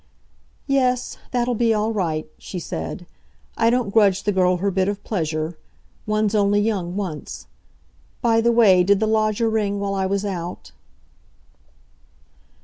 [0.65, 1.19] "Yes.
[1.29, 3.05] That'll be all right," she said.
[3.55, 5.59] "I don't grudge the girl her bit of pleasure.
[6.07, 7.45] One's only young once.
[8.19, 10.71] By the way, did the lodger ring while I was out?"